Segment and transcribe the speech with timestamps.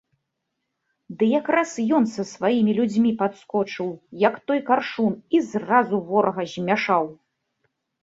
[1.19, 3.93] Ды якраз ён са сваімі людзьмі падскочыў,
[4.27, 7.03] як той каршун, і зразу ворага змяшаў.